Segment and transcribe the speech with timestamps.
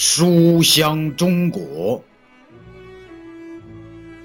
[0.00, 2.00] 书香中国，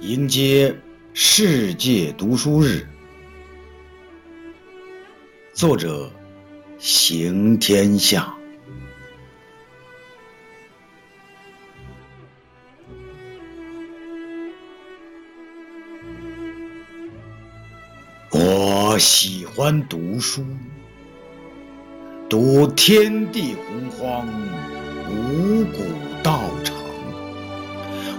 [0.01, 0.71] 迎接
[1.15, 2.87] 世界读书日。
[5.51, 6.11] 作者：
[6.77, 8.31] 行天下。
[18.29, 20.45] 我喜欢读书，
[22.29, 24.27] 读天地洪荒。
[25.13, 25.83] 五谷
[26.23, 26.75] 道场，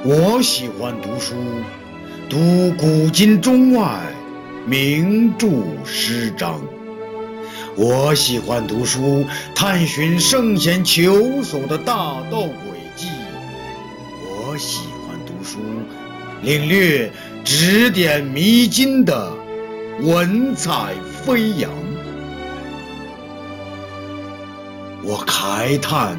[0.05, 1.35] 我喜欢读书，
[2.31, 4.01] 读古今中外
[4.65, 5.49] 名著
[5.85, 6.61] 诗章。
[7.75, 9.27] 我喜欢读书，
[9.57, 13.09] 探寻圣贤求索的大道轨迹。
[14.23, 15.59] 我喜欢读书，
[16.43, 17.11] 领略
[17.45, 19.33] 指点迷津的
[20.01, 21.69] 文采飞扬。
[25.03, 26.17] 我慨叹。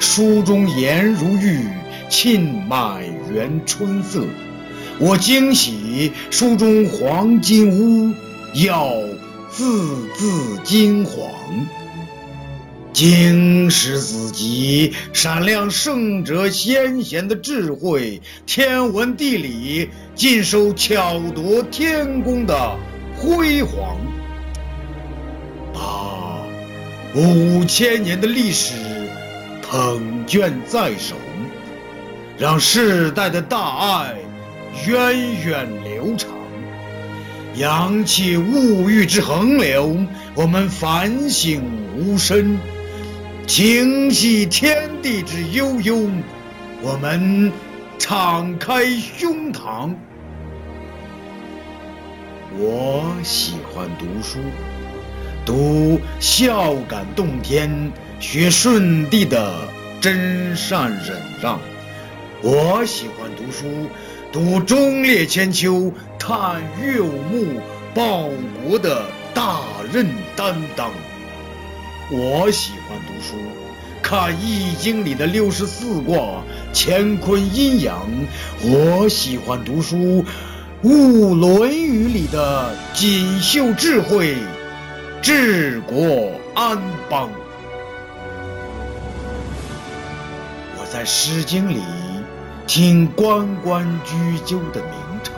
[0.00, 1.68] 书中颜如玉，
[2.08, 4.24] 沁满园春色。
[4.98, 8.12] 我惊喜书中黄金屋，
[8.54, 8.90] 要
[9.50, 11.30] 字字金黄。
[12.94, 22.76] 经史子集，闪亮圣哲先贤的智慧；天文地理，尽收巧夺天工的
[23.16, 23.98] 辉煌。
[25.74, 26.42] 把
[27.14, 28.74] 五千年的历史。
[29.70, 31.14] 捧卷在手，
[32.36, 34.16] 让世代的大爱
[34.84, 36.28] 源远流长。
[37.54, 39.96] 扬起物欲之横流，
[40.34, 41.62] 我们反省
[41.96, 42.58] 无声；
[43.46, 46.10] 清晰天地之悠悠，
[46.82, 47.52] 我们
[47.96, 49.94] 敞开胸膛。
[52.58, 54.40] 我喜欢读书，
[55.46, 57.70] 读孝感动天。
[58.22, 59.66] 学顺帝的
[60.00, 61.60] 真善忍让，
[62.42, 63.66] 我喜欢读书，
[64.32, 67.60] 读忠烈千秋，探岳武穆
[67.94, 68.30] 报
[68.64, 69.60] 国的大
[69.92, 70.90] 任担当。
[72.10, 73.36] 我喜欢读书，
[74.02, 78.08] 看《易经》里的六十四卦，乾坤阴阳。
[78.62, 80.24] 我喜欢读书，
[80.82, 84.34] 悟《论语》里的锦绣智慧，
[85.20, 86.78] 治国安
[87.10, 87.30] 邦。
[91.00, 91.80] 在《诗经》里
[92.66, 95.34] 听关关雎鸠的鸣唱，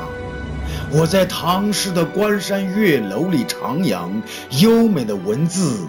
[0.90, 4.10] 我在唐诗的关山月楼里徜徉，
[4.60, 5.86] 优美的文字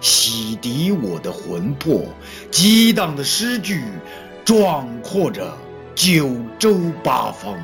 [0.00, 2.06] 洗涤我的魂魄，
[2.50, 3.84] 激荡的诗句
[4.42, 5.54] 壮阔着
[5.94, 7.54] 九州八方。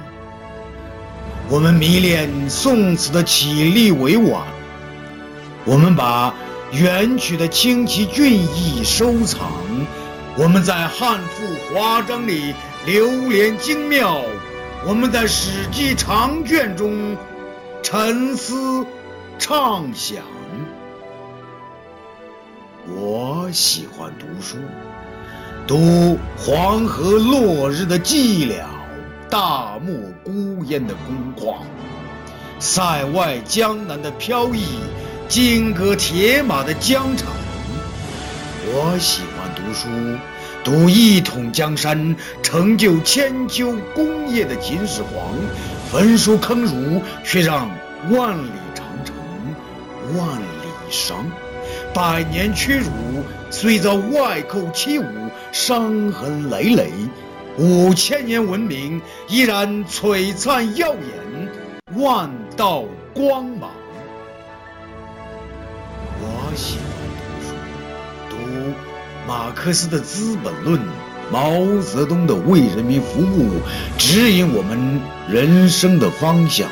[1.49, 4.43] 我们迷恋宋词的绮丽委婉，
[5.65, 6.35] 我们把
[6.71, 9.51] 元曲的清奇俊逸收藏。
[10.39, 12.55] 我们在汉赋华章里
[12.85, 14.21] 流连精妙，
[14.87, 17.17] 我们在史记长卷中
[17.83, 18.85] 沉思
[19.39, 20.23] 畅想。
[22.87, 24.59] 我喜欢读书，
[25.67, 28.63] 读黄河落日的寂寥，
[29.31, 31.63] 大漠孤烟的空旷，
[32.59, 34.81] 塞外江南的飘逸，
[35.29, 37.29] 金戈铁马的疆场。
[38.69, 39.36] 我喜欢
[39.67, 39.89] 读书，
[40.63, 45.35] 读一统江山、成就千秋功业的秦始皇，
[45.91, 47.69] 焚书坑儒，却让
[48.11, 49.17] 万里长城
[50.17, 51.17] 万里伤；
[51.93, 52.91] 百年屈辱，
[53.51, 55.05] 虽遭外寇欺侮，
[55.51, 56.87] 伤痕累累；
[57.59, 63.69] 五千年文明，依然璀璨耀眼，万道光芒。
[66.21, 66.79] 我喜。
[69.27, 70.81] 马克思的《资本论》，
[71.33, 73.61] 毛泽东的“为人民服务”，
[73.99, 76.69] 指引我们人生的方向。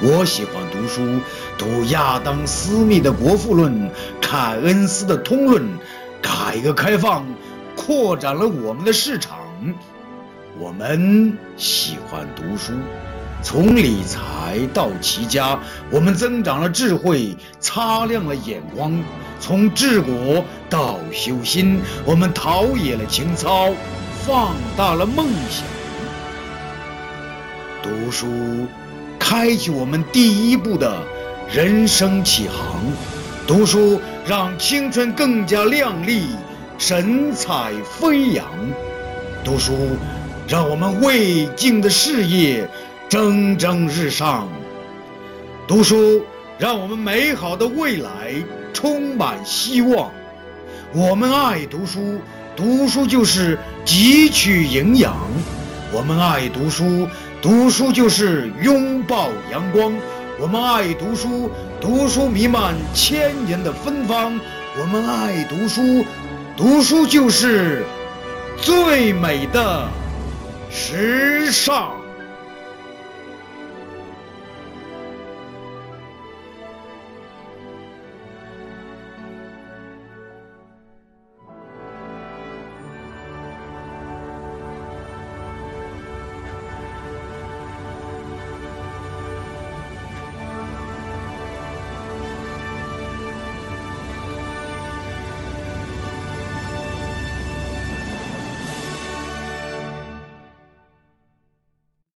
[0.00, 1.20] 我喜欢读书，
[1.58, 3.72] 读亚当·斯密的《国富论》，
[4.20, 5.62] 凯恩斯的《通论》。
[6.22, 7.24] 改革开放
[7.76, 9.38] 扩展了我们的市场。
[10.58, 12.72] 我们喜欢读书，
[13.42, 15.58] 从理财到齐家，
[15.90, 18.92] 我们增长了智慧，擦亮了眼光。
[19.38, 23.72] 从治国到修心，我们陶冶了情操，
[24.26, 25.64] 放大了梦想。
[27.82, 28.26] 读书，
[29.18, 30.96] 开启我们第一步的
[31.52, 32.80] 人生起航。
[33.46, 36.30] 读书，让青春更加亮丽，
[36.78, 38.44] 神采飞扬。
[39.44, 39.96] 读书，
[40.48, 42.68] 让我们未尽的事业
[43.08, 44.48] 蒸蒸日上。
[45.68, 46.24] 读书，
[46.58, 48.34] 让我们美好的未来。
[48.72, 50.12] 充满希望，
[50.92, 52.20] 我们爱读书，
[52.54, 55.16] 读书就是汲取营养。
[55.92, 57.08] 我们爱读书，
[57.40, 59.94] 读书就是拥抱阳光。
[60.38, 61.50] 我们爱读书，
[61.80, 64.38] 读书弥漫千年的芬芳。
[64.78, 66.04] 我们爱读书，
[66.54, 67.82] 读书就是
[68.58, 69.88] 最美的
[70.70, 71.92] 时尚。